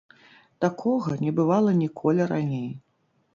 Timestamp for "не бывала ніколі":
1.25-2.27